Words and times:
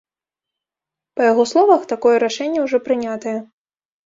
Па 1.19 1.27
яго 1.31 1.43
словах, 1.51 1.83
такое 1.93 2.15
рашэнне 2.25 2.59
ўжо 2.65 2.77
прынятае. 2.89 3.37